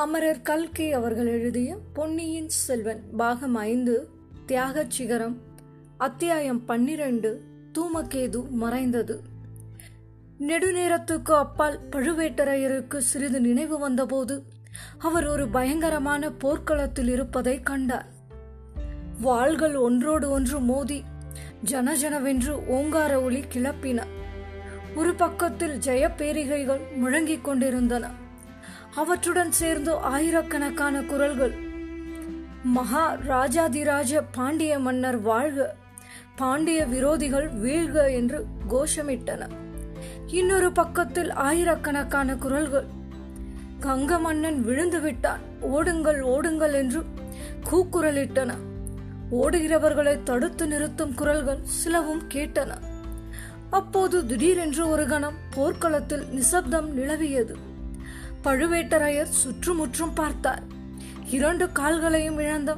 [0.00, 4.08] அமரர் கல்கி அவர்கள் எழுதிய பொன்னியின் செல்வன் பாகம் ஐந்து
[4.46, 5.40] தியாகச் சிகரம்
[5.96, 7.42] அத்தியாயம் பன்னிரண்டு
[7.78, 9.20] தூமகேது மறைந்தது.
[10.40, 14.42] நெடுநேரத்துக்கு அப்பால் பழுவேட்டரையருக்கு சிறிது நினைவு வந்தபோது
[14.98, 18.06] அவர் ஒரு பயங்கரமான போர்க்களத்தில் இருப்பதை கண்டார்.
[19.20, 21.02] வாள்கள் ஒன்றோடு ஒன்று மோதி
[21.64, 24.02] ஜனஜனவென்று ஓங்கார ஒளி கிளப்பின.
[24.94, 28.28] ஒரு பக்கத்தில் ஜெயப்பேரிகைகள் முழங்கிக் கொண்டிருந்தன.
[28.94, 31.54] அவற்றுடன் சேர்ந்து ஆயிரக்கணக்கான குரல்கள்.
[32.62, 35.74] மகா ராஜாதிராஜ பாண்டிய மன்னர் வாழ்க
[36.36, 39.48] பாண்டிய விரோதிகள் வீழ்க என்று கோஷமிட்டன.
[40.26, 42.86] இன்னொரு பக்கத்தில் ஆயிரக்கணக்கான குரல்கள்.
[43.80, 47.04] கங்க மன்னன் விழுந்து விட்டான் ஓடுங்கள் ஓடுங்கள் என்று
[47.70, 48.54] கூக்குரலிட்டன.
[49.32, 52.74] ஓடுகிறவர்களை தடுத்து நிறுத்தும் குரல்கள் சிலவும் கேட்டன.
[53.70, 57.68] அப்போது திடீரென்று ஒரு கணம் போர்க்களத்தில் நிசப்தம் நிலவியது.
[58.44, 60.62] பழுவேட்டரையர் சுற்றுமுற்றும் பார்த்தார்.
[61.24, 62.76] இரண்டு கால்களையும் இழந்த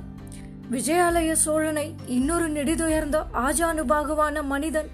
[0.70, 4.90] விஜயாலய சோழனை இன்னொரு நெடிதுயர்ந்த ஆஜானுபாகுவான மனிதன்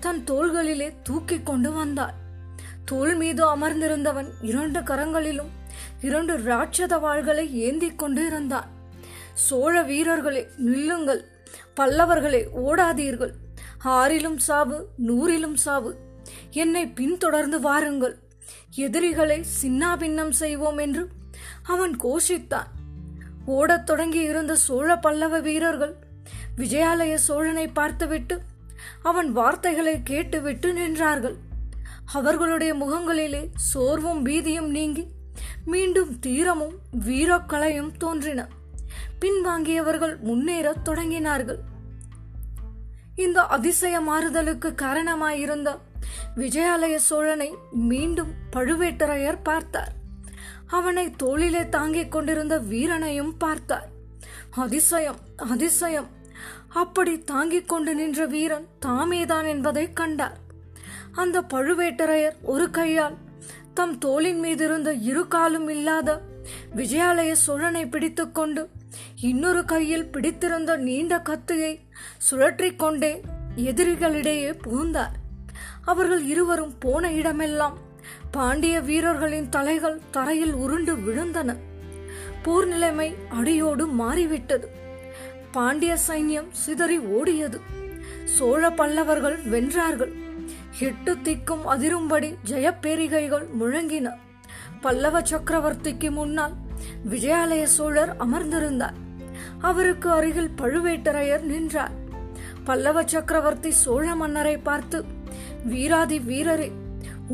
[0.00, 2.14] தன் தோள்களிலே தூக்கி கொண்டு வந்தார்.
[2.84, 5.50] தோள் மீது அமர்ந்திருந்தவன் இரண்டு கரங்களிலும்
[6.00, 8.66] இரண்டு ராட்சத வாள்களை ஏந்திக் கொண்டு இருந்தான்.
[9.32, 11.24] சோழ வீரர்களே நில்லுங்கள்.
[11.76, 13.32] பல்லவர்களே ஓடாதீர்கள்.
[13.84, 15.96] ஆறிலும் சாவு நூறிலும் சாவு.
[16.50, 18.18] என்னை பின்தொடர்ந்து வாருங்கள்.
[18.74, 21.08] எதிரிகளை சின்னாபின்னம் செய்வோம் என்று
[21.62, 22.66] அவன் கோஷித்தான்.
[23.44, 25.94] ஓடத் தொடங்கி இருந்த சோழ பல்லவ வீரர்கள்
[26.56, 28.40] விஜயாலய சோழனை பார்த்துவிட்டு
[29.02, 31.34] அவன் வார்த்தைகளை கேட்டுவிட்டு நின்றார்கள்.
[32.12, 35.06] அவர்களுடைய முகங்களிலே சோர்வும் பீதியும் நீங்கி
[35.64, 38.48] மீண்டும் தீரமும் வீரக்கலையும் தோன்றின.
[39.20, 41.58] பின்வாங்கியவர்கள் முன்னேறத் தொடங்கினார்கள்.
[43.24, 45.68] இந்த அதிசய மாறுதலுக்கு காரணமாயிருந்த
[46.36, 49.92] விஜயாலய சோழனை மீண்டும் பழுவேட்டரையர் பார்த்தார்.
[50.66, 53.88] அவனை தோளிலே தாங்கிக் கொண்டிருந்த வீரனையும் பார்த்தார்.
[54.50, 56.08] அதிசயம் அதிசயம்.
[56.68, 60.36] அப்படி தாங்கிக் கொண்டு நின்ற வீரன் தாமேதான் என்பதை கண்டார்.
[61.12, 63.16] அந்த பழுவேட்டரையர் ஒரு கையால்
[63.74, 66.20] தம் தோளின் மீதிருந்த இரு காலும் இல்லாத
[66.76, 68.62] விஜயாலய சோழனை பிடித்துக்கொண்டு
[69.16, 71.80] இன்னொரு கையில் பிடித்திருந்த நீண்ட கத்தியை
[72.30, 73.20] சுழற்றிக்கொண்டே
[73.56, 75.12] எதிரிகளிடையே புகுந்தார்.
[75.84, 77.78] அவர்கள் இருவரும் போன இடமெல்லாம்
[78.30, 81.56] பாண்டிய வீரர்களின் தலைகள் தரையில் உருண்டு விழுந்தன.
[82.42, 84.68] போர் நிலைமை அடியோடு மாறிவிட்டது.
[85.52, 87.60] பாண்டிய சைன்யம் சிதறி ஓடியது.
[88.24, 90.12] சோழ பல்லவர்கள் வென்றார்கள்.
[90.78, 94.12] எட்டு திக்கும் அதிரும்படி ஜெயப்பேரிகைகள் முழங்கின.
[94.80, 96.52] பல்லவ சக்கரவர்த்திக்கு முன்னால்
[97.10, 98.96] விஜயாலய சோழர் அமர்ந்திருந்தார்.
[99.60, 101.94] அவருக்கு அருகில் பழுவேட்டரையர் நின்றார்.
[102.64, 105.04] பல்லவ சக்கரவர்த்தி சோழ மன்னரை பார்த்து
[105.64, 106.72] வீராதி வீரரே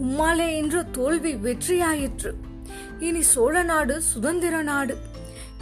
[0.03, 2.31] உம்மாலே இன்று தோல்வி வெற்றியாயிற்று.
[2.99, 4.97] இனி சோழ நாடு சுதந்திர நாடு.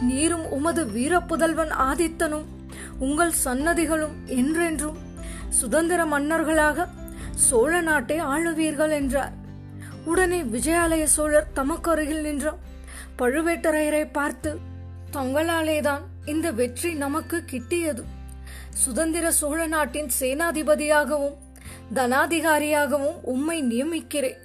[0.01, 2.45] நீரும் உமது வீரப்புதல்வன் ஆதித்தனும்
[2.99, 4.97] உங்கள் சன்னதிகளும் என்றென்றும்
[5.49, 6.87] சுதந்திர மன்னர்களாக
[7.31, 9.33] சோழ நாட்டை ஆளுவீர்கள் என்றார்.
[10.05, 12.57] உடனே விஜயாலய சோழர் தமக்கு அருகில் நின்ற
[13.17, 14.59] பழுவேட்டரையரை பார்த்து
[15.11, 18.03] தங்களாலேதான் இந்த வெற்றி நமக்கு கிட்டியது.
[18.73, 21.35] சுதந்திர சோழ நாட்டின் சேனாதிபதியாகவும்
[21.93, 24.37] தனாதிகாரியாகவும் உம்மை நியமிக்கிறேன்.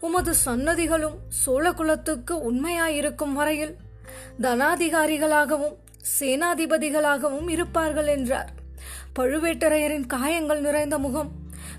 [0.00, 3.76] உமது சன்னதிகளும் சோழ குலத்துக்கு உண்மையாயிருக்கும் வரையில்
[4.40, 5.76] தனாதிகாரிகளாகவும்
[6.20, 8.52] சேனாதிபதிகளாகவும் இருப்பார்கள் என்றார்.
[9.18, 11.30] பழுவேட்டரையரின் காயங்கள் நிறைந்த முகம்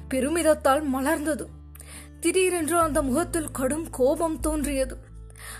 [0.09, 1.45] பெருமிதத்தால் மலர்ந்தது.
[2.19, 5.13] திடீரென்று அந்த முகத்தில் கடும் கோபம் தோன்றியது.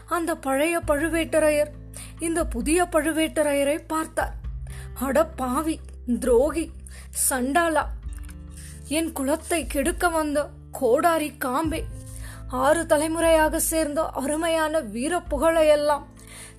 [0.06, 1.72] அந்த பழைய பழுவேட்டரையர்
[2.19, 4.35] இந்த புதிய பழுவேட்டரையரை பார்த்தார்.
[5.00, 5.79] அட பாவி
[6.19, 6.72] துரோகி
[7.29, 7.85] சண்டாலா
[8.88, 11.84] என் குலத்தை கெடுக்க வந்த கோடாரி காம்பே
[12.47, 16.06] ஆறு தலைமுறையாக சேர்ந்த அருமையான வீர புகழையெல்லாம்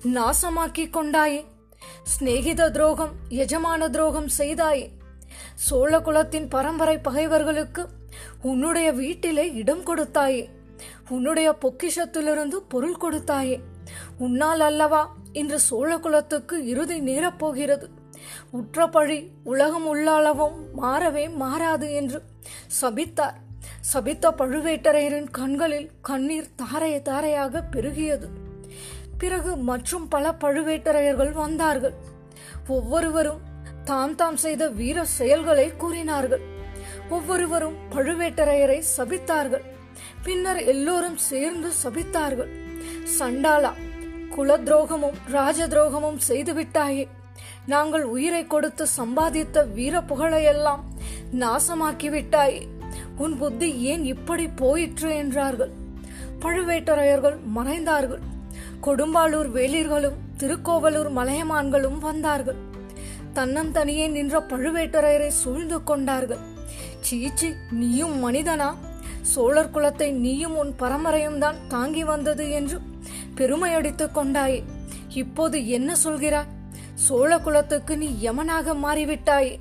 [0.03, 1.45] நாசமாக்கி கொண்டாயே.
[2.11, 4.87] சிநேகித துரோகம் எஜமான துரோகம் செய்தாயே.
[5.55, 7.89] சோழ குலத்தின் பரம்பரை பகைவர்களுக்கு
[8.41, 10.43] உன்னுடைய வீட்டிலே இடம் கொடுத்தாயே.
[11.09, 13.59] உன்னுடைய பொக்கிஷத்திலிருந்து பொருள் கொடுத்தாயே.
[14.17, 17.87] உன்னால் அல்லவா இன்று சோழ குலத்துக்கு இறுதி நேரப்போகிறது
[18.51, 22.21] உற்ற பழி உலகம் உள்ளளவும் மாறவே மாறாது என்று
[22.81, 23.37] சபித்தார்.
[23.81, 28.27] சபித்த பழுவேட்டரையரின் கண்களில் கண்ணீர் தாரைய தாரையாக பெருகியது.
[29.17, 31.93] பிறகு மற்றும் பல பழுவேட்டரையர்கள் வந்தார்கள்.
[32.67, 33.39] ஒவ்வொருவரும்
[33.83, 36.41] தாம் தாம் செய்த வீர செயல்களை கூறினார்கள்.
[37.09, 39.75] ஒவ்வொருவரும் பழுவேட்டரையரை சபித்தார்கள்.
[40.23, 42.51] பின்னர் எல்லோரும் சேர்ந்து சபித்தார்கள்.
[43.19, 43.71] சண்டாலா
[44.29, 47.07] குல துரோகமும் ராஜ துரோகமும் செய்துவிட்டாயே.
[47.65, 50.79] நாங்கள் உயிரை கொடுத்து சம்பாதித்த வீர புகழையெல்லாம்
[51.39, 52.61] நாசமாக்கி விட்டாயே
[53.17, 55.71] உன் புத்தி ஏன் இப்படி போயிற்று என்றார்கள்.
[56.41, 58.23] பழுவேட்டரையர்கள் மறைந்தார்கள்.
[58.83, 62.55] கொடும்பாளூர் வேளிர்களும் திருக்கோவலூர் மலையமான்களும் வந்தார்கள்.
[63.35, 66.43] தன்னந்தனியே நின்ற பழுவேட்டரையரை சூழ்ந்து கொண்டார்கள்.
[66.99, 68.69] சீச்சி நீயும் மனிதனா?
[69.27, 72.79] சோழர் குலத்தை நீயும் உன் பரம்பரையும் தான் தாங்கி வந்தது என்று
[73.35, 74.63] பெருமையடித்துக் கொண்டாயே.
[75.09, 76.53] இப்போது என்ன சொல்கிறாய்?
[76.93, 79.59] சோழ குலத்துக்கு நீ யமனாக மாறிவிட்டாயே.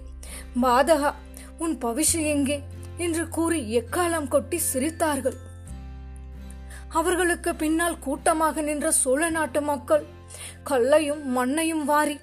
[0.62, 1.14] மாதகா
[1.58, 2.62] உன் பவிஷு எங்கே?
[2.96, 5.36] என்று கூறி எக்காலம் கொட்டி சிரித்தார்கள்.
[6.88, 10.04] அவர்களுக்கு பின்னால் கூட்டமாக நின்ற சோழ நாட்டு மக்கள்
[10.62, 12.20] கல்லையும் மண்ணையும் வாரி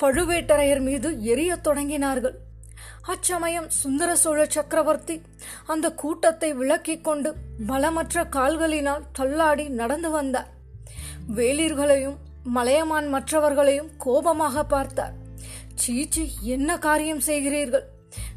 [0.00, 2.34] பழுவேட்டரையர் மீது எரியத் தொடங்கினார்கள்.
[3.12, 5.22] அச்சமயம் சுந்தர சோழ சக்கரவர்த்தி
[5.66, 7.30] அந்த கூட்டத்தை விளக்கிக் கொண்டு
[7.68, 10.48] பலமற்ற கால்களினால் தள்ளாடி நடந்து வந்தார்.
[11.36, 12.18] வேளிர்களையும்
[12.56, 15.14] மலையமான் மற்றவர்களையும் கோபமாக பார்த்தார்.
[15.74, 17.86] சீச்சி என்ன காரியம் செய்கிறீர்கள்?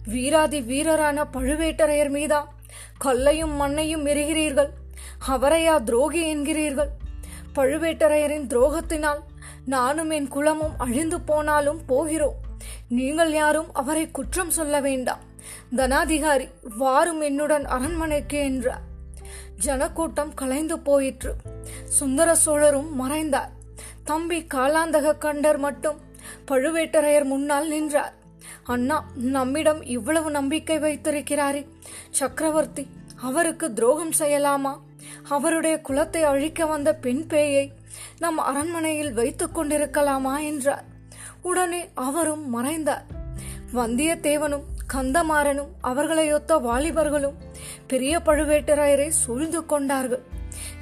[0.05, 2.41] வீராதி வீரரான பழுவேட்டரையர் மீதா
[2.97, 4.71] கல்லையும் மண்ணையும் எரிகிறீர்கள்.
[5.27, 6.91] அவரையா துரோகி என்கிறீர்கள்?
[7.55, 9.21] பழுவேட்டரையரின் துரோகத்தினால்
[9.65, 12.39] நானும் என் குலமும் அழிந்து போனாலும் போகிறோம்.
[12.87, 15.19] நீங்கள் யாரும் அவரை குற்றம் சொல்ல வேண்டாம்.
[15.75, 18.81] தனாதிகாரி வாரும் என்னுடன் அரண்மனைக்கு என்றார்.
[19.57, 21.35] ஜனக்கூட்டம் கலைந்து போயிற்று.
[21.85, 23.51] சுந்தர சோழரும் மறைந்தார்.
[24.03, 25.99] தம்பி காலாந்தக கண்டர் மட்டும்
[26.47, 28.13] பழுவேட்டரையர் முன்னால் நின்றார்.
[28.63, 31.67] அண்ணா நம்மிடம் இவ்வளவு நம்பிக்கை வைத்திருக்கிறாரே.
[32.09, 34.79] சக்கரவர்த்தி அவருக்கு துரோகம் செய்யலாமா?
[35.29, 37.69] அவருடைய குலத்தை அழிக்க வந்த பெண் பேயை
[38.19, 40.43] நம் அரண்மனையில் வைத்துக் கொண்டிருக்கலாமா?
[40.43, 40.83] என்றார்.
[41.41, 43.05] உடனே அவரும் மறைந்தார்.
[43.75, 47.33] வந்தியத்தேவனும் கந்தமாறனும் அவர்களையொத்த வாலிபர்களும்
[47.87, 50.21] பெரிய பழுவேட்டரையரை சூழ்ந்து கொண்டார்கள்.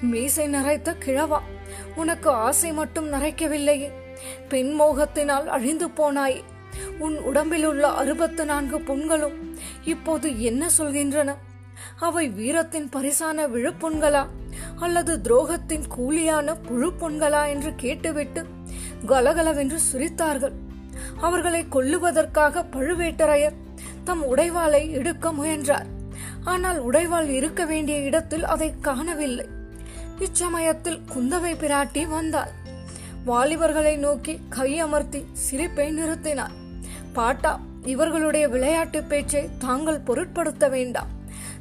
[0.02, 1.40] மீசை நரைத்த கிழவா
[1.96, 3.92] உனக்கு ஆசை மட்டும் நரைக்கவில்லையே.
[4.50, 6.44] பெண் மோகத்தினால் அழிந்து போனாயே.
[7.00, 9.34] உன் உடம்பில் உள்ள அறுபத்து நான்கு புண்களும்
[9.84, 11.36] இப்போது என்ன சொல்கின்றன?
[12.00, 14.28] அவை வீரத்தின் பரிசான விழுப்புண்களா?
[14.80, 18.46] அல்லது துரோகத்தின் கூலியான புழுப்புண்களா என்று கேட்டுவிட்டு
[19.06, 20.54] கலகலவென்று சிரித்தார்கள்.
[21.22, 23.58] அவர்களை கொல்லுவதற்காக பழுவேட்டரையர்
[24.04, 25.86] தம் உடைவாளை எடுக்க முயன்றார்.
[26.44, 29.46] ஆனால் உடைவாள் இருக்க வேண்டிய இடத்தில் அதை காணவில்லை.
[30.20, 32.52] இச்சமயத்தில் குந்தவை பிராட்டி வந்தாள்.
[33.26, 36.56] வாலிபர்களை நோக்கி கையமர்த்தி சிரிப்பை நிறுத்தினார்
[37.14, 41.08] பாட்டா இவர்களுடைய விளையாட்டு பேச்சை தாங்கள் பொருட்படுத்த வேண்டாம்.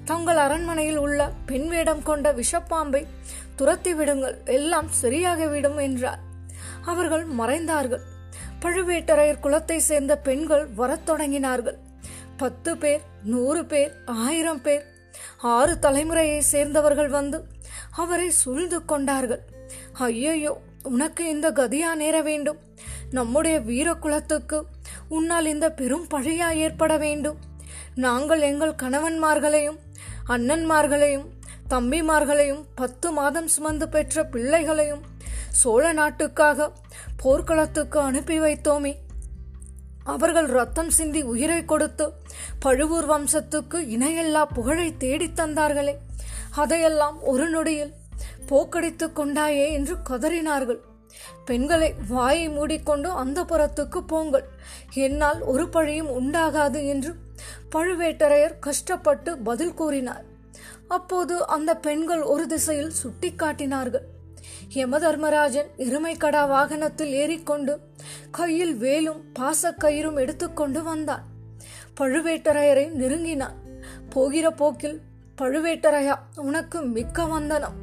[0.05, 3.07] தங்கள் அரண்மனையில் உள்ள பெண் வேடம் கொண்ட விஷப்பாம்பை
[3.57, 6.27] துரத்தி விடுங்கள் எல்லாம் சரியாகிவிடும் என்றார்.
[6.93, 8.05] அவர்கள் மறைந்தார்கள்.
[8.63, 11.79] பழுவேட்டரையர் குலத்தை சேர்ந்த பெண்கள் வரத் தொடங்கினார்கள்.
[12.37, 13.03] பத்து பேர்
[13.33, 13.93] நூறு பேர்
[14.25, 14.85] ஆயிரம் பேர்
[15.55, 17.39] ஆறு தலைமுறையை சேர்ந்தவர்கள் வந்து
[18.03, 19.43] அவரை சூழ்ந்து கொண்டார்கள்.
[20.07, 20.53] ஐயையோ
[20.83, 22.59] உனக்கு இந்த கதியா நேர வேண்டும்.
[23.11, 24.59] நம்முடைய வீர குலத்துக்கு
[25.09, 27.39] உன்னால் இந்த பெரும் பழியா ஏற்பட வேண்டும்.
[27.95, 29.79] நாங்கள் எங்கள் கணவன்மார்களையும்
[30.29, 31.27] அண்ணன்மார்களையும்
[31.73, 35.03] தம்பிமார்களையும் பத்து மாதம் சுமந்து பெற்ற பிள்ளைகளையும்
[35.51, 36.73] சோழ நாட்டுக்காக
[37.17, 38.97] போர்க்களத்துக்கு அனுப்பி வைத்தோமே.
[40.05, 42.13] அவர்கள் ரத்தம் சிந்தி உயிரை கொடுத்து
[42.61, 45.97] பழுவூர் வம்சத்துக்கு இணையெல்லா புகழை தேடித் தந்தார்களே.
[46.51, 47.95] அதையெல்லாம் ஒரு நொடியில்
[48.47, 50.79] போக்கடித்துக் கொண்டாயே என்று கதறினார்கள்.
[51.45, 54.45] பெண்களை வாயை மூடிக்கொண்டு அந்த புறத்துக்கு போங்கள்.
[54.95, 57.15] என்னால் ஒரு பழியும் உண்டாகாது என்று
[57.73, 60.25] பழுவேட்டரையர் கஷ்டப்பட்டு பதில் கூறினார்.
[60.89, 64.05] அப்போது அந்த பெண்கள் ஒரு திசையில் சுட்டிக்காட்டினார்கள்.
[64.75, 67.81] யமதர்மராஜன் எருமைக்கடா வாகனத்தில் ஏறிக்கொண்டு
[68.31, 71.25] கையில் வேலும் பாசக்கயிறும் எடுத்துக்கொண்டு வந்தான்.
[72.01, 73.55] பழுவேட்டரையரை நெருங்கினான்.
[74.11, 75.01] போகிற போக்கில்
[75.39, 77.75] பழுவேட்டரையா உனக்கு மிக்க வந்தனம்.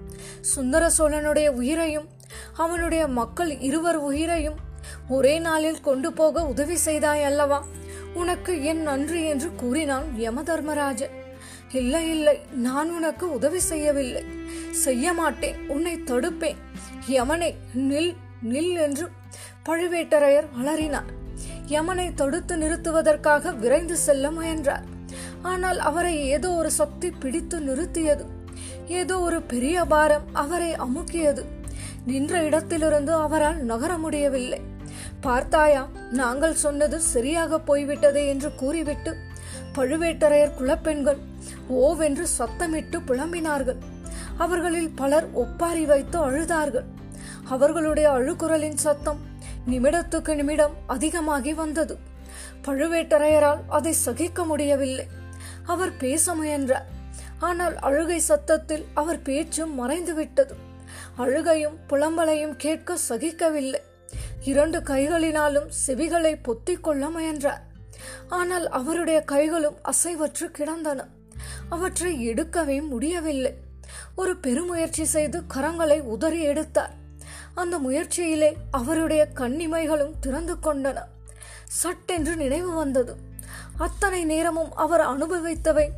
[0.42, 2.08] சுந்தர சோழனுடைய உயிரையும்
[2.54, 4.56] அவனுடைய மக்கள் இருவர் உயிரையும்
[5.10, 7.66] ஒரே நாளில் கொண்டு போக உதவி செய்தாய் அல்லவா?
[8.14, 11.24] உனக்கு என் நன்றி என்று கூறினான் யமதர்மராஜன்
[11.82, 12.36] இல்லை இல்லை.
[12.68, 14.24] நான் உனக்கு உதவி செய்யவில்லை.
[14.86, 15.58] செய்ய மாட்டேன்.
[15.68, 16.60] உன்னை தடுப்பேன்.
[17.08, 17.52] யமனை
[17.90, 18.14] நில்
[18.54, 19.06] நில் என்று
[19.68, 21.12] பழுவேட்டரையர் வளரினார்
[21.68, 24.86] யமனை தடுத்து நிறுத்துவதற்காக விரைந்து செல்ல முயன்றார்.
[25.52, 28.26] ஆனால் அவரை ஏதோ ஒரு சக்தி பிடித்து நிறுத்தியது.
[29.00, 31.44] ஏதோ ஒரு பெரிய பாரம் அவரை அமுக்கியது.
[32.06, 34.60] நின்ற இடத்திலிருந்து அவரால் நகர முடியவில்லை.
[35.22, 39.14] பார்த்தாயா நாங்கள் சொன்னது சரியாக போய்விட்டதே என்று கூறிவிட்டு
[39.78, 41.22] பழுவேட்டரையர் குலப்பெண்கள்
[41.70, 43.78] ஓவென்று சத்தமிட்டு புலம்பினார்கள்.
[44.38, 46.84] அவர்களில் பலர் ஒப்பாரி வைத்து அழுதார்கள்.
[47.50, 49.20] அவர்களுடைய அழுக்குரலின் சத்தம்
[49.70, 51.98] நிமிடத்துக்கு நிமிடம் அதிகமாகி வந்தது.
[52.66, 55.08] பழுவேட்டரையரால் அதை சகிக்க முடியவில்லை.
[55.66, 56.86] அவர் பேச முயன்றார்
[57.40, 60.54] ஆனால் அழுகை சத்தத்தில் அவர் பேச்சும் மறைந்துவிட்டது.
[61.16, 63.82] அழுகையும் புலம்பலையும் கேட்க சகிக்கவில்லை.
[64.44, 67.62] இரண்டு கைகளினாலும் செவிகளை பொத்திக்கொள்ள முயன்றார்.
[68.28, 71.08] ஆனால் அவருடைய கைகளும் அசைவற்று கிடந்தன.
[71.70, 73.58] அவற்றை எடுக்கவே முடியவில்லை.
[74.16, 76.94] ஒரு பெருமுயற்சி செய்து கரங்களை உதறி எடுத்தார்.
[77.54, 80.98] அந்த முயற்சியிலே அவருடைய கண்ணிமைகளும் திறந்து கொண்டன.
[81.66, 83.16] சட்டென்று நினைவு வந்தது.
[83.78, 85.90] அத்தனை நேரமும் அவர் அனுபவித்தவை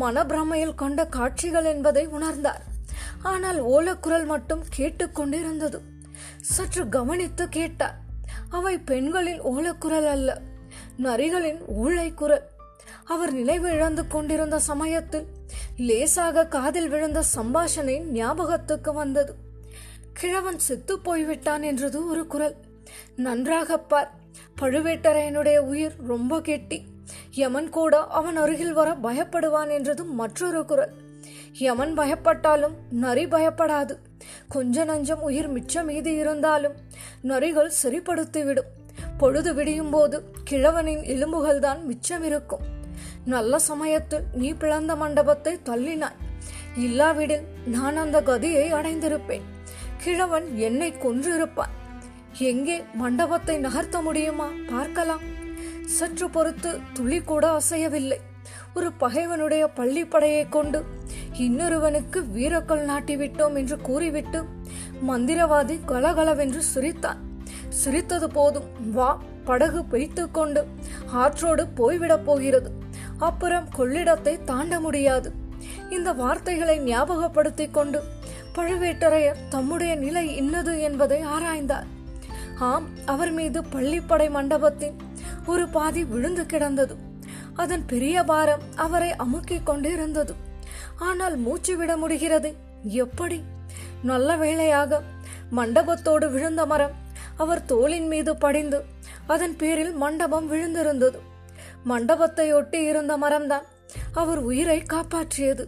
[0.00, 2.62] மனப்பிரமையில் கொண்ட காட்சிகள் என்பதை உணர்ந்தார்.
[3.22, 5.80] ஆனால் ஓலக்குரல் மட்டும் கேட்டுக்கொண்டிருந்தது
[6.40, 7.98] சற்று கவனித்து கேட்டார்.
[8.48, 10.40] அவை பெண்களின் ஓலக்குரல் அல்ல
[10.98, 12.50] நரிகளின் ஊழை குரல்
[13.06, 15.26] அவர் நினைவு இழந்து கொண்டிருந்த சமயத்தில்
[15.76, 19.34] லேசாக காதில் விழுந்த சம்பாஷணை ஞாபகத்துக்கு வந்தது.
[20.12, 22.56] கிழவன் செத்து போய்விட்டான் என்றது ஒரு குரல்.
[23.16, 24.10] நன்றாக பார்
[24.60, 26.84] பழுவேட்டரையனுடைய உயிர் ரொம்ப கெட்டி.
[27.30, 30.94] யமன் கூட அவன் அருகில் வர பயப்படுவான் என்றது மற்றொரு குரல்.
[31.52, 33.96] யமன் பயப்பட்டாலும் நரி பயப்படாது.
[34.48, 36.74] கொஞ்ச நஞ்சம் உயிர் மிச்சம் மீது இருந்தாலும்
[37.22, 38.72] நரிகள் சரிப்படுத்திவிடும்.
[39.18, 42.74] பொழுது விடியும் போது கிழவனின் எலும்புகள் தான் மிச்சம் இருக்கும்.
[43.26, 46.18] நல்ல சமயத்தில் நீ பிளந்த மண்டபத்தை தள்ளினாய்.
[46.76, 49.46] இல்லாவிடில் நான் அந்த கதியை அடைந்திருப்பேன்.
[49.96, 51.72] கிழவன் என்னை கொன்றிருப்பான்.
[52.38, 55.24] எங்கே மண்டபத்தை நகர்த்த முடியுமா பார்க்கலாம்.
[55.86, 58.18] சற்று பொறுத்து துளி கூட அசையவில்லை.
[58.74, 60.84] ஒரு பகைவனுடைய பள்ளிப்படையை கொண்டு
[61.32, 64.42] இன்னொருவனுக்கு வீரக்கல் நாட்டிவிட்டோம் என்று கூறிவிட்டு
[65.08, 67.20] மந்திரவாதி கலகலவென்று சிரித்தான்.
[67.68, 68.92] சிரித்தது போதும்.
[68.92, 70.66] வா படகு பிடித்து கொண்டு
[71.06, 72.84] ஆற்றோடு போய்விடப் போகிறது.
[73.18, 75.32] அப்புறம் கொள்ளிடத்தை தாண்ட முடியாது.
[75.90, 78.02] இந்த வார்த்தைகளை ஞாபகப்படுத்திக் கொண்டு
[78.54, 81.86] பழுவேட்டரையர் தம்முடைய நிலை இன்னது என்பதை ஆராய்ந்தார்.
[82.58, 84.96] ஆம் அவர் மீது பள்ளிப்படை மண்டபத்தின்
[85.46, 86.96] ஒரு பாதி விழுந்து கிடந்தது.
[87.54, 90.34] அதன் பெரிய பாரம் அவரை அமுக்கிக் கொண்டிருந்தது.
[90.98, 92.56] ஆனால் மூச்சு விட முடிகிறது.
[92.82, 93.42] எப்படி?
[94.02, 95.02] நல்ல வேளையாக
[95.50, 96.90] மண்டபத்தோடு விழுந்த மரம்
[97.36, 98.84] அவர் தோளின் மீது படிந்து
[99.26, 101.18] அதன் பேரில் மண்டபம் விழுந்திருந்தது.
[101.90, 103.66] மண்டபத்தை ஒட்டி இருந்த மரம்தான்.
[104.12, 105.64] அவர் உயிரை காப்பாற்றியது.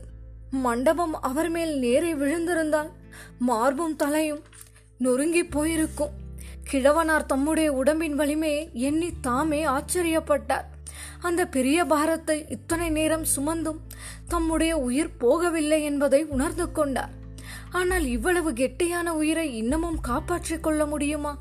[0.50, 2.90] மண்டபம் அவர் மேல் நேரே விழுந்திருந்தால்
[3.38, 4.42] மார்பும் தலையும்
[4.98, 6.14] நொறுங்கி போயிருக்கும்.
[6.70, 10.66] கிழவனார் தம்முடைய உடம்பின் வலிமையை எண்ணி தாமே ஆச்சரியப்பட்டார்.
[11.20, 13.80] அந்த பெரிய பாரத்தை இத்தனை நேரம் சுமந்தும்
[14.28, 17.14] தம்முடைய உயிர் போகவில்லை என்பதை உணர்ந்து கொண்டார்.
[17.70, 21.32] ஆனால் இவ்வளவு கெட்டியான உயிரை இன்னமும் காப்பாற்றிக் கொள்ள முடியுமா?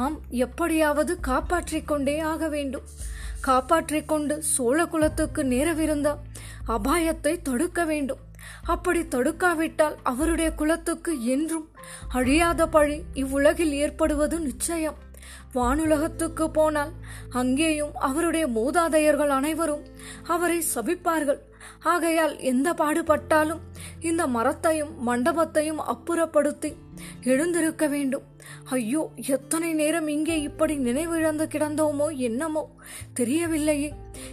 [0.00, 2.86] ஆம் எப்படியாவது காப்பாற்றிக் கொண்டே ஆக வேண்டும்.
[3.40, 6.16] காப்பாற்றிக் கொண்டு சோழ குலத்துக்கு நேரவிருந்த
[6.68, 8.18] அபாயத்தை தடுக்க வேண்டும்.
[8.62, 11.68] அப்படி தடுக்காவிட்டால் அவருடைய குலத்துக்கு என்றும்
[12.08, 14.94] அழியாத பழி இவ்வுலகில் ஏற்படுவது நிச்சயம்.
[15.54, 16.92] வானுலகத்துக்கு போனால்
[17.30, 19.84] அங்கேயும் அவருடைய மூதாதையர்கள் அனைவரும்
[20.26, 21.40] அவரை சபிப்பார்கள்.
[21.80, 23.60] ஆகையால் எந்த பாடுபட்டாலும்
[24.00, 26.74] இந்த மரத்தையும் மண்டபத்தையும் அப்புறப்படுத்தி
[27.24, 28.22] எழுந்திருக்க வேண்டும்.
[28.64, 32.68] ஐயோ எத்தனை நேரம் இங்கே இப்படி நினைவிழந்து கிடந்தோமோ என்னமோ
[33.20, 33.90] தெரியவில்லையே.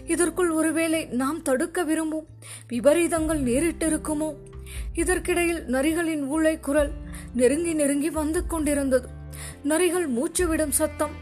[0.07, 2.27] இதற்குள் ஒருவேளை நாம் தடுக்க விரும்பும்
[2.69, 4.33] விபரீதங்கள் நேரிட்டிருக்குமோ?
[4.93, 6.91] இதற்கிடையில் நரிகளின் ஊளை குரல்
[7.33, 9.07] நெருங்கி நெருங்கி வந்து கொண்டிருந்தது.
[9.63, 11.13] நரிகள் மூச்சுவிடும் சத்தம்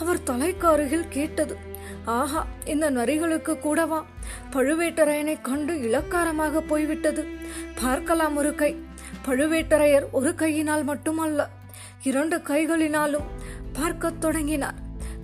[0.00, 1.56] அவர் தலைக்கு அருகில் கேட்டது.
[2.04, 4.04] ஆஹா இந்த நரிகளுக்கு கூடவா?
[4.52, 7.26] பழுவேட்டரையனை கண்டு இலக்காரமாக போய்விட்டது.
[7.82, 8.76] பார்க்கலாம் ஒரு கை.
[9.26, 11.48] பழுவேட்டரையர் ஒரு கையினால் மட்டுமல்ல
[12.02, 13.24] இரண்டு கைகளினாலும்
[13.72, 14.74] பார்க்கத் தொடங்கினார்.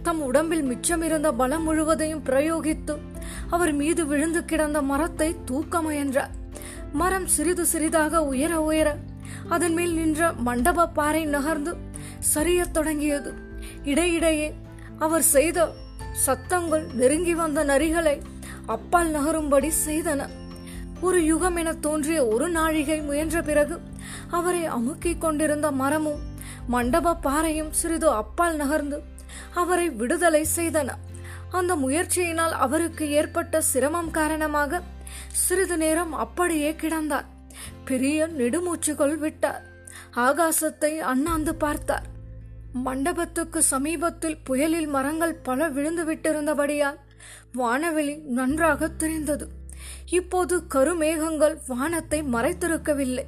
[0.02, 2.96] தம் உடம்பில் மிச்சமிருந்த பலம் முழுவதையும் பிரயோகித்து
[3.50, 6.30] அவர் மீது விழுந்து கிடந்த மரத்தை தூக்க முயன்றார்.
[6.92, 8.96] மரம் சிறிது சிறிதாக உயர உயர
[9.48, 11.76] அதன் மேல் நின்ற மண்டப பாறை நகர்ந்து
[12.18, 13.34] சரியத் தொடங்கியது.
[13.84, 14.54] இடையிடையே
[14.98, 15.72] அவர் செய்த
[16.24, 18.22] சத்தங்கள் நெருங்கி வந்த நரிகளை
[18.66, 20.28] அப்பால் நகரும்படி செய்தன.
[21.00, 23.76] ஒரு யுகம் என தோன்றிய ஒரு நாழிகை முயன்ற பிறகு
[24.30, 26.22] அவரை அமுக்கிக் கொண்டிருந்த மரமும்
[26.68, 29.02] மண்டப பாறையும் சிறிது அப்பால் நகர்ந்து
[29.54, 30.88] அவரை விடுதலை செய்தன.
[31.50, 34.82] அந்த முயற்சியினால் அவருக்கு ஏற்பட்ட சிரமம் காரணமாக
[35.44, 37.28] சிறிது நேரம் அப்படியே கிடந்தார்.
[37.84, 39.62] பெரிய நெடுமூச்சுகள் விட்டார்.
[40.16, 42.06] ஆகாசத்தை அண்ணாந்து பார்த்தார்.
[42.82, 46.98] மண்டபத்துக்கு சமீபத்தில் புயலில் மரங்கள் பல விழுந்து விட்டிருந்தபடியால்
[47.54, 49.48] வானவெளி நன்றாக தெரிந்தது.
[50.10, 53.24] இப்போது கருமேகங்கள் வானத்தை மறைத்திருக்கவில்லை.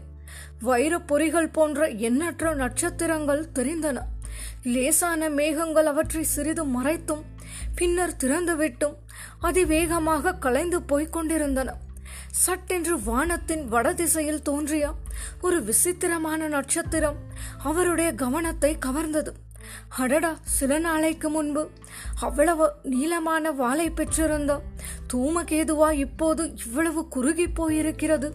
[0.60, 3.98] வைரப் பொறிகள் போன்ற எண்ணற்ற நட்சத்திரங்கள் தெரிந்தன.
[4.62, 7.22] லேசான மேகங்கள் அவற்றை சிறிது மறைத்தும்
[7.74, 8.94] பின்னர் திறந்துவிட்டும்
[9.40, 11.74] அதிவேகமாக கலைந்து போய்க் கொண்டிருந்தன.
[12.30, 14.92] சட்டென்று வானத்தின் வடதிசையில் தோன்றிய
[15.40, 17.16] ஒரு விசித்திரமான நட்சத்திரம்
[17.64, 19.28] அவருடைய கவனத்தை கவர்ந்தது.
[19.88, 21.70] அடடா சில நாளைக்கு முன்பு
[22.20, 24.60] அவ்வளவு நீளமான வாளை பெற்றிருந்த
[25.12, 28.30] தூமகேதுவா இப்போது இவ்வளவு குறுகி போயிருக்கிறது.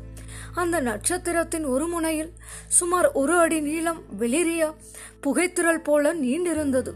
[0.54, 2.34] அந்த நட்சத்திரத்தின் ஒரு முனையில்
[2.68, 4.74] சுமார் ஒரு அடி நீளம் வெளிரிய
[5.22, 6.92] புகைத்திரல் போல நீண்டிருந்தது.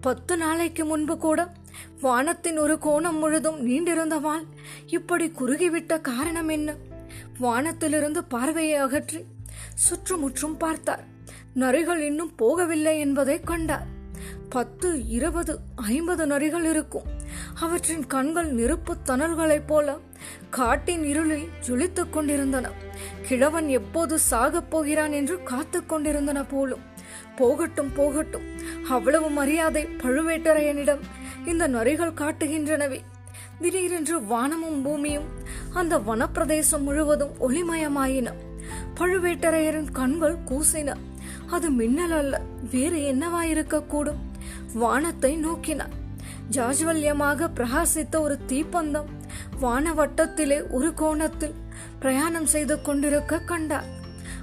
[0.00, 1.52] பத்து நாளைக்கு முன்பு கூட
[2.00, 4.46] வானத்தின் ஒரு கோணம் முழுதும் நீண்டிருந்தவாள்.
[4.86, 6.74] இப்படி குறுகிவிட்ட காரணம் என்ன?
[7.38, 9.24] வானத்திலிருந்து பார்வையை அகற்றி
[9.74, 11.04] சுற்றுமுற்றும் பார்த்தார்.
[11.56, 13.86] நரிகள் இன்னும் போகவில்லை என்பதை கண்டார்.
[14.48, 17.02] பத்து இருபது ஐம்பது நரிகள் இருக்கும்.
[17.54, 19.96] அவற்றின் கண்கள் நெருப்பு தணல்களைப் போல
[20.50, 22.70] காட்டின் இருளில் ஜொலித்துக் கொண்டிருந்தன.
[23.22, 26.80] கிழவன் எப்போது சாகப் போகிறான் என்று காத்துக் கொண்டிருந்தன போலும்.
[27.36, 28.42] போகட்டும் போகட்டும்.
[28.88, 30.98] அவ்வளவு மரியாதை பழுவேட்டரையனிடம்
[31.46, 33.00] இந்த நரிகள் காட்டுகின்றனவே.
[33.60, 35.24] திடீரென்று வானமும் பூமியும்
[35.72, 38.32] அந்த வனப்பிரதேசம் முழுவதும் ஒளிமயமாயின.
[38.94, 40.94] பழுவேட்டரையரின் கண்கள் கூசின.
[41.46, 44.16] அது மின்னல் அல்ல வேறு என்னவாயிருக்கக்கூடும்?
[44.74, 45.96] வானத்தை நோக்கினார்
[46.50, 49.06] ஜாஜ்வல்யமாக பிரகாசித்த ஒரு தீப்பந்தம்
[49.62, 51.54] வானவட்டத்திலே ஒரு கோணத்தில்
[51.98, 53.84] பிரயாணம் செய்து கொண்டிருக்க கண்டார்.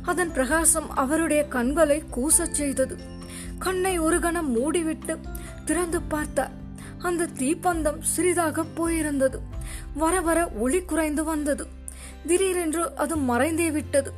[0.02, 2.98] அதன் பிரகாசம் அவருடைய கண்களை கூசச் செய்தது.
[3.60, 5.18] கண்ணை ஒரு கணம் மூடிவிட்டு
[5.66, 6.64] திறந்து பார்த்தார்.
[7.06, 9.38] அந்த தீப்பந்தம் சிறிதாக போயிருந்தது.
[9.94, 11.66] வர வர ஒளி குறைந்து வந்தது.
[12.28, 14.12] திடீரென்று அது மறைந்தே விட்டது.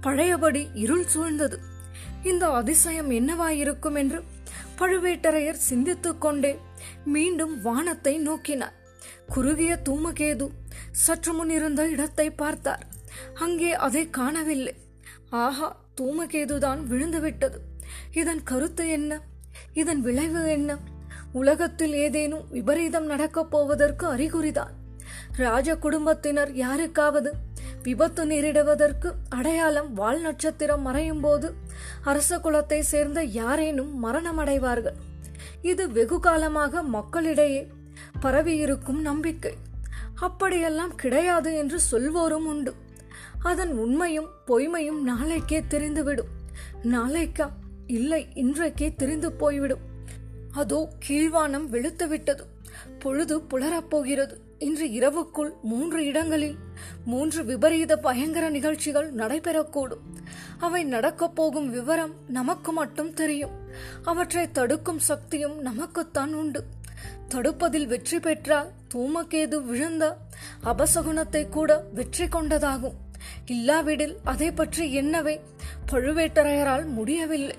[0.00, 1.58] பழையபடி இருள் சூழ்ந்தது.
[2.22, 4.18] இந்த அதிசயம் என்னவாயிருக்கும் என்று
[4.78, 6.52] பழுவேட்டரையர் சிந்தித்துக் கொண்டே
[7.04, 8.74] மீண்டும் வானத்தை நோக்கினார்.
[9.26, 10.46] குறுகிய தூமகேது
[11.04, 12.82] சற்று முன் இருந்த இடத்தை பார்த்தார்.
[13.34, 14.74] அங்கே அதை காணவில்லை.
[15.44, 15.68] ஆஹா
[16.00, 17.58] தூமகேதுதான் விழுந்துவிட்டது.
[18.12, 19.20] இதன் கருத்து என்ன?
[19.72, 20.78] இதன் விளைவு என்ன?
[21.36, 24.72] உலகத்தில் ஏதேனும் விபரீதம் நடக்கப் போவதற்கு அறிகுறிதான்.
[25.36, 27.30] ராஜ குடும்பத்தினர் யாருக்காவது
[27.82, 31.48] விபத்து நேரிடுவதற்கு அடையாளம் வால் நட்சத்திரம் மறையும் போது
[32.02, 34.98] அரச குலத்தை சேர்ந்த யாரேனும் மரணமடைவார்கள்.
[35.62, 37.62] இது வெகு காலமாக மக்களிடையே
[38.20, 39.54] பரவியிருக்கும் நம்பிக்கை.
[40.14, 42.74] அப்படியெல்லாம் கிடையாது என்று சொல்வோரும் உண்டு.
[43.42, 46.32] அதன் உண்மையும் பொய்மையும் நாளைக்கே தெரிந்துவிடும்.
[46.84, 47.48] நாளைக்கா
[47.86, 49.94] இல்லை இன்றைக்கே தெரிந்து போய்விடும்.
[50.56, 52.44] அதோ கீழ்வானம் வெளுத்துவிட்டது.
[52.98, 54.40] பொழுது புலரப் போகிறது.
[54.58, 56.56] இன்று இரவுக்குள் மூன்று இடங்களில்
[57.04, 60.02] மூன்று விபரீத பயங்கர நிகழ்ச்சிகள் நடைபெறக்கூடும்.
[60.58, 63.50] அவை நடக்கப் போகும் விவரம் நமக்கு மட்டும் தெரியும்.
[64.04, 66.64] அவற்றை தடுக்கும் சக்தியும் நமக்குத்தான் உண்டு.
[67.28, 70.16] தடுப்பதில் வெற்றி பெற்றால் தூமகேது விழுந்த
[70.64, 72.98] அபசகுணத்தை கூட வெற்றி கொண்டதாகும்.
[73.46, 75.40] இல்லாவிடில் அதை பற்றி என்னவே?
[75.92, 77.56] பழுவேட்டரையரால் முடியவில்லை.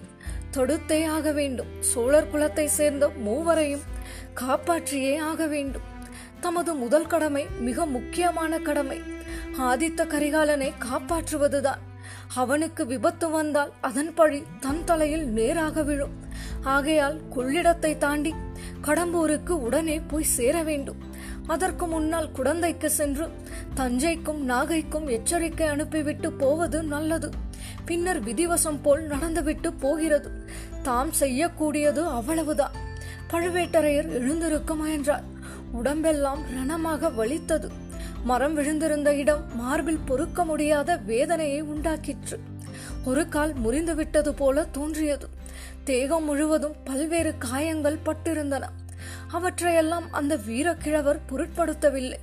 [0.58, 1.68] தொடுத்தே ஆக வேண்டும்.
[1.80, 3.86] சோழர் குலத்தை சேர்ந்த மூவரையும்
[4.42, 5.86] காப்பாற்றியே ஆக வேண்டும்.
[6.40, 8.98] தமது முதல் கடமை மிக முக்கியமான கடமை
[9.60, 11.84] ஆதித்த கரிகாலனை காப்பாற்றுவதுதான்.
[12.36, 16.16] அவனுக்கு விபத்து வந்தால் அதன் பழி தன் தலையில் நேராக விழும்.
[16.62, 18.34] ஆகையால் கொள்ளிடத்தை தாண்டி
[18.84, 21.02] கடம்பூருக்கு உடனே போய் சேர வேண்டும்.
[21.48, 23.28] அதற்கு முன்னால் குடந்தைக்கு சென்று
[23.76, 27.30] தஞ்சைக்கும் நாகைக்கும் எச்சரிக்கை அனுப்பிவிட்டு போவது நல்லது.
[27.88, 30.32] பின்னர் விதிவசம் போல் நடந்துவிட்டு போகிறது.
[30.84, 32.72] தாம் செய்யக்கூடியது அவ்வளவுதான்.
[33.30, 35.24] பழுவேட்டரையர் எழுந்திருக்க முயன்றார்.
[35.72, 37.70] உடம்பெல்லாம் ரணமாக வலித்தது.
[38.24, 42.38] மரம் விழுந்திருந்த இடம் மார்பில் பொறுக்க முடியாத வேதனையை உண்டாக்கிற்று.
[43.06, 45.28] ஒரு கால் முறிந்து விட்டது போல தோன்றியது.
[45.84, 48.64] தேகம் முழுவதும் பல்வேறு காயங்கள் பட்டிருந்தன.
[49.32, 52.20] அவற்றையெல்லாம் அந்த வீரக்கிழவர் பொருட்படுத்தவில்லை.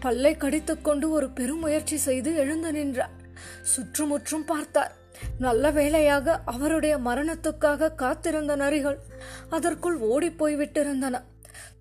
[0.00, 3.17] பல்லை கடித்துக்கொண்டு ஒரு பெருமுயற்சி செய்து எழுந்து நின்றார்.
[3.62, 4.94] சுற்றுமுற்றும் பார்த்தார்.
[5.38, 8.96] நல்ல வேளையாக அவருடைய மரணத்துக்காக காத்திருந்த நரிகள்
[9.50, 11.22] அதற்குள் ஓடிப்போய் விட்டிருந்தன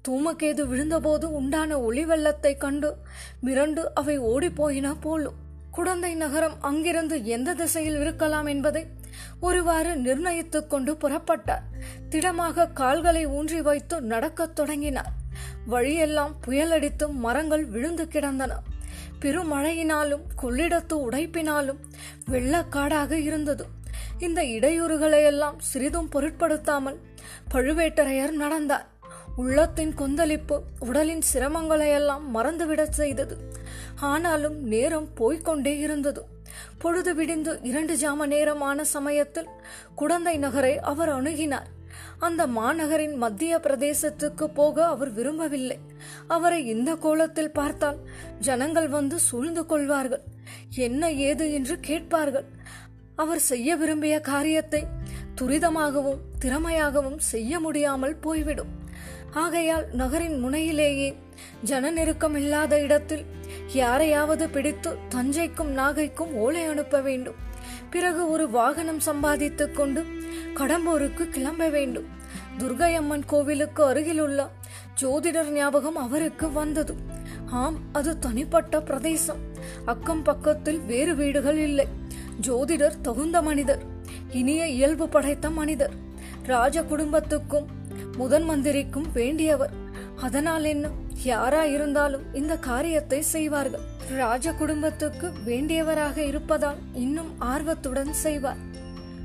[0.07, 2.95] தூமகேது விழுந்தபோது உண்டான ஒளி வெள்ளத்தை கண்டு
[3.43, 5.45] மிரண்டு அவை ஓடிப்போயின போலும்.
[5.71, 8.87] குடந்தை நகரம் அங்கிருந்து எந்த திசையில் இருக்கலாம் என்பதை
[9.39, 11.61] ஒருவாறு நிர்ணயித்துக் கொண்டு புறப்பட்டார்.
[12.09, 15.11] திடமாக கால்களை ஊன்றி வைத்து நடக்கத் தொடங்கினார்.
[15.65, 18.59] வழியெல்லாம் புயலடித்து மரங்கள் விழுந்து கிடந்தன.
[19.19, 21.77] பெருமழையினாலும் கொள்ளிடத்து உடைப்பினாலும்
[22.31, 23.65] வெள்ளக்காடாக இருந்தது.
[24.19, 26.99] இந்த இடையூறுகளையெல்லாம் சிறிதும் பொருட்படுத்தாமல்
[27.51, 28.87] பழுவேட்டரையர் நடந்தார்.
[29.35, 33.37] உள்ளத்தின் கொந்தளிப்பு உடலின் சிரமங்களையெல்லாம் மறந்துவிடச் செய்தது.
[33.95, 36.25] ஆனாலும் நேரம் போய்க்கொண்டே இருந்தது.
[36.77, 39.47] பொழுது விடிந்து இரண்டு ஜாம நேரமான சமயத்தில்
[39.95, 41.75] குடந்தை நகரை அவர் அணுகினார்.
[42.19, 45.77] அந்த மாநகரின் மத்திய பிரதேசத்துக்கு போக அவர் விரும்பவில்லை.
[46.27, 47.99] அவரை இந்த கோலத்தில் பார்த்தால்
[48.39, 50.23] ஜனங்கள் வந்து சூழ்ந்து கொள்வார்கள்.
[50.87, 52.47] என்ன ஏது என்று கேட்பார்கள்.
[53.15, 54.81] அவர் செய்ய விரும்பிய காரியத்தை
[55.41, 58.73] துரிதமாகவும் திறமையாகவும் செய்ய முடியாமல் போய்விடும்.
[59.33, 61.09] ஆகையால் நகரின் முனையிலேயே
[61.63, 63.25] ஜன நெருக்கம் இல்லாத இடத்தில்
[63.73, 67.37] யாரையாவது பிடித்து தஞ்சைக்கும் நாகைக்கும் ஓலை அனுப்ப வேண்டும்.
[67.89, 70.05] பிறகு ஒரு வாகனம் சம்பாதித்துக் கொண்டு
[70.55, 72.05] கடம்பூருக்கு கிளம்ப வேண்டும்.
[72.57, 74.49] துர்கையம்மன் கோவிலுக்கு அருகிலுள்ள
[75.01, 76.95] ஜோதிடர் ஞாபகம் அவருக்கு வந்தது.
[77.45, 79.37] ஆம் அது தனிப்பட்ட பிரதேசம்.
[79.85, 81.87] அக்கம் பக்கத்தில் வேறு வீடுகள் இல்லை.
[82.41, 83.81] ஜோதிடர் தகுந்த மனிதர்.
[84.31, 85.91] இனிய இயல்பு படைத்த மனிதர்.
[86.43, 87.67] ராஜ குடும்பத்துக்கும்
[88.17, 89.73] முதன் மந்திரிக்கும் வேண்டியவர்.
[90.15, 90.89] அதனால் என்ன?
[91.23, 93.95] யாரா இருந்தாலும் இந்த காரியத்தை செய்வார்கள்.
[94.15, 98.57] ராஜ குடும்பத்துக்கு வேண்டியவராக இருப்பதால் இன்னும் ஆர்வத்துடன் செய்வார்.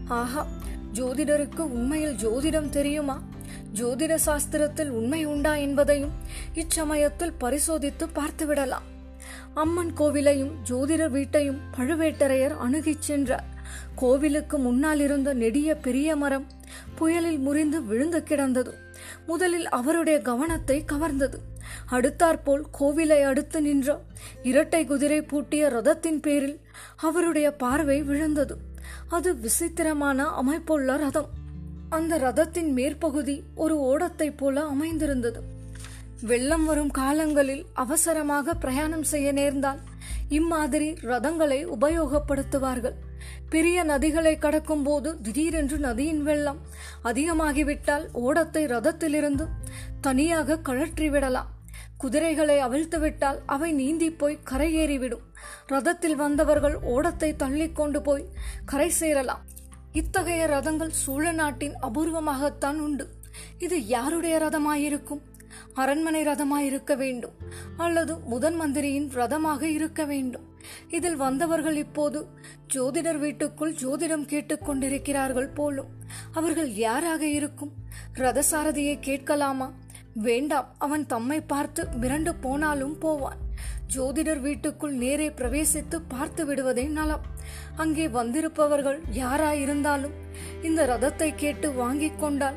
[0.09, 0.47] ஆஹா
[0.95, 3.23] ஜோதிடருக்கு உண்மையில் ஜோதிடம் தெரியுமா?
[3.75, 6.11] ஜோதிட சாஸ்திரத்தில் உண்மை உண்டா என்பதையும்
[6.55, 8.87] இச்சமயத்தில் பரிசோதித்து பார்த்துவிடலாம்.
[9.55, 13.45] அம்மன் கோவிலையும் ஜோதிடர் வீட்டையும் பழுவேட்டரையர் அணுகிச் சென்றார்.
[13.95, 16.47] கோவிலுக்கு முன்னால் இருந்த நெடிய பெரிய மரம்
[16.95, 18.75] புயலில் முறிந்து விழுந்து கிடந்தது.
[19.27, 21.39] முதலில் அவருடைய கவனத்தை கவர்ந்தது.
[21.91, 24.01] அடுத்தாற்போல் கோவிலை அடுத்து நின்ற
[24.43, 26.61] இரட்டை குதிரை பூட்டிய ரதத்தின் பேரில்
[26.97, 28.57] அவருடைய பார்வை விழுந்தது.
[29.09, 31.29] அது விசித்திரமான அமைப்புள்ள ரதம்.
[31.89, 35.43] அந்த ரதத்தின் மேற்பகுதி ஒரு ஓடத்தைப் போல அமைந்திருந்தது.
[36.21, 39.81] வெள்ளம் வரும் காலங்களில் அவசரமாக பிரயாணம் செய்ய நேர்ந்தால்
[40.29, 42.95] இம்மாதிரி ரதங்களை உபயோகப்படுத்துவார்கள்.
[43.51, 46.61] பெரிய நதிகளை கடக்கும் போது திடீரென்று நதியின் வெள்ளம்
[47.05, 49.47] அதிகமாகிவிட்டால் ஓடத்தை ரதத்திலிருந்து
[50.01, 51.51] தனியாக கழற்றி விடலாம்
[52.03, 55.25] குதிரைகளை அவிழ்த்துவிட்டால் அவை நீந்தி போய் கரையேறிவிடும்.
[55.69, 58.25] ரதத்தில் வந்தவர்கள் ஓடத்தை தள்ளி கொண்டு போய்
[58.65, 59.43] கரை சேரலாம்.
[59.93, 63.09] இத்தகைய ரதங்கள் சோழ நாட்டின் அபூர்வமாகத்தான் உண்டு.
[63.59, 65.21] இது யாருடைய ரதமாயிருக்கும்?
[65.75, 67.33] அரண்மனை ரதமாயிருக்க வேண்டும்.
[67.77, 70.47] அல்லது முதன் மந்திரியின் ரதமாக இருக்க வேண்டும்.
[70.89, 72.27] இதில் வந்தவர்கள் இப்போது
[72.75, 75.91] ஜோதிடர் வீட்டுக்குள் ஜோதிடம் கேட்டுக்கொண்டிருக்கிறார்கள் போலும்.
[76.33, 77.73] அவர்கள் யாராக இருக்கும்?
[78.15, 79.73] ரதசாரதியை கேட்கலாமா?
[80.15, 83.37] வேண்டாம் அவன் தம்மை பார்த்து மிரண்டு போனாலும் போவான்.
[83.95, 87.21] ஜோதிடர் வீட்டுக்குள் நேரே பிரவேசித்து பார்த்து விடுவதே நலம்.
[87.77, 90.11] அங்கே வந்திருப்பவர்கள் யாராயிருந்தாலும்
[90.63, 92.55] இந்த ரதத்தை கேட்டு வாங்கிக் கொண்டால்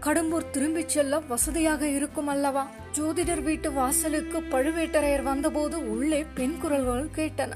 [0.00, 2.68] கடம்பூர் திரும்பிச் செல்ல வசதியாக இருக்கும் அல்லவா?
[2.92, 7.52] ஜோதிடர் வீட்டு வாசலுக்கு பழுவேட்டரையர் வந்தபோது உள்ளே பெண் குரல்கள் கேட்டன.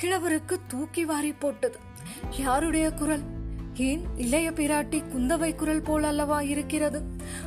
[0.00, 1.78] கிழவருக்கு தூக்கி வாரி போட்டது.
[2.38, 3.37] யாருடைய குரல்?
[3.86, 7.00] ஏன் இளைய பிராட்டி குந்தவை குரல் போல் அல்லவா இருக்கிறது?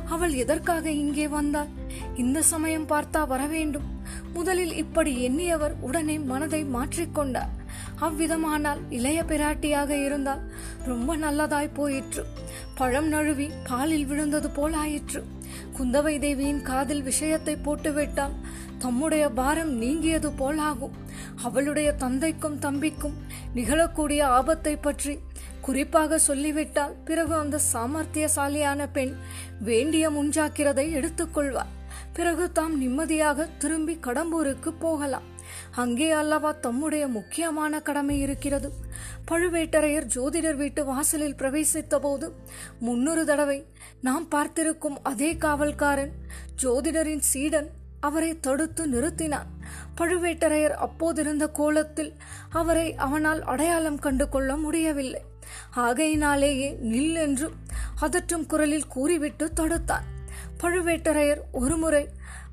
[0.08, 1.68] அவள் எதற்காக இங்கே வந்தாள்?
[2.16, 3.88] இந்த சமயம் பார்த்தா வரவேண்டும்.
[4.32, 7.52] முதலில் இப்படி எண்ணியவர் உடனே மனதை மாற்றிக்கொண்டார்
[8.00, 10.42] அவ்விதமானால் இளைய பிராட்டியாக இருந்தால்
[10.84, 12.24] ரொம்ப நல்லதாய் போயிற்று.
[12.74, 15.22] பழம் நழுவி பாலில் விழுந்தது போல் ஆயிற்று.
[15.78, 18.36] குந்தவை தேவியின் காதில் விஷயத்தை போட்டுவிட்டால்
[18.78, 20.96] தம்முடைய பாரம் நீங்கியது போல் ஆகும்.
[21.42, 23.18] அவளுடைய தந்தைக்கும் தம்பிக்கும்
[23.54, 25.18] நிகழக்கூடிய ஆபத்தை பற்றி
[25.66, 29.14] குறிப்பாக சொல்லிவிட்டால் பிறகு அந்த சாமர்த்தியசாலியான பெண்
[29.60, 31.72] வேண்டிய முன்ஜாக்கிரதை எடுத்துக்கொள்வார்
[32.12, 35.26] பிறகு தாம் நிம்மதியாக திரும்பி கடம்பூருக்கு போகலாம்.
[35.82, 38.68] அங்கே அல்லவா தம்முடைய முக்கியமான கடமை இருக்கிறது.
[39.30, 42.26] பழுவேட்டரையர் ஜோதிடர் வீட்டு வாசலில் பிரவேசித்த போது
[42.78, 43.58] முன்னொரு தடவை
[44.00, 46.14] நாம் பார்த்திருக்கும் அதே காவல்காரன்
[46.62, 47.68] ஜோதிடரின் சீடன்
[48.00, 49.50] அவரை தடுத்து நிறுத்தினான்.
[49.98, 52.12] பழுவேட்டரையர் அப்போதிருந்த கோலத்தில்
[52.60, 55.22] அவரை அவனால் அடையாளம் கண்டு கொள்ள முடியவில்லை.
[55.70, 57.50] ஆகையினாலேயே நில் என்று
[58.00, 60.06] அதற்றும் குரலில் கூறிவிட்டு தடுத்தான்.
[60.60, 62.08] பழுவேட்டரையர் ஒருமுறை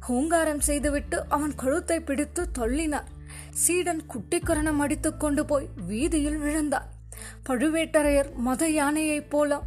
[0.10, 3.10] ஹூங்காரம் செய்துவிட்டு அவன் கழுத்தை பிடித்து தள்ளினார்.
[3.52, 6.98] சீடன் குட்டிக்கரணம் அடித்துக் கொண்டு போய் வீதியில் விழுந்தார்
[7.50, 9.62] பழுவேட்டரையர் மத யானையைப் போல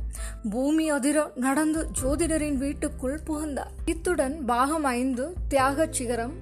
[0.51, 3.71] பூமி அதிர நடந்து ஜோதிடரின் வீட்டுக்குள் புகுந்தார்.
[3.85, 6.33] இத்துடன் பாகம் ஐந்து தியாக சிகரம்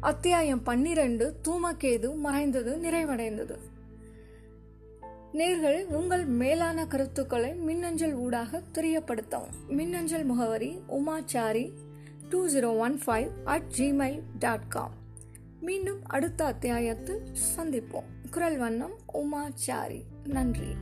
[0.00, 3.56] அத்தியாயம் பன்னிரண்டு தூமகேது மறைந்தது நிறைவடைந்தது.
[5.32, 9.52] நேர்கள் உங்கள் மேலான கருத்துக்களை மின்னஞ்சல் ஊடாக தெரியப்படுத்தவும்.
[9.68, 11.70] மின்னஞ்சல் முகவரி Umachari
[12.28, 14.92] two zero one five at Gmail dot com
[15.60, 17.22] மீண்டும் அடுத்த அத்தியாயத்தில்
[17.56, 18.08] சந்திப்போம்.
[18.30, 20.02] குரல் வண்ணம் உமாச்சாரி.
[20.24, 20.74] நன்றி.